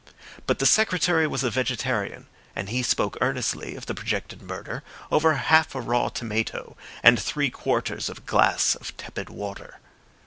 [0.47, 4.81] But the Secretary was a vegetarian, and he spoke earnestly of the projected murder
[5.11, 9.79] over half a raw tomato and three quarters of a glass of tepid water.